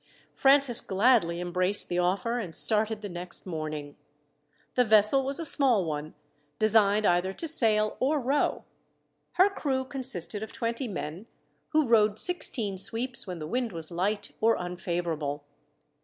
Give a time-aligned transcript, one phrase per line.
[0.33, 3.95] Francis gladly embraced the offer, and started the next morning.
[4.73, 6.15] The vessel was a small one,
[6.57, 8.63] designed either to sail or row.
[9.33, 11.27] Her crew consisted of twenty men,
[11.69, 15.43] who rowed sixteen sweeps when the wind was light or unfavourable.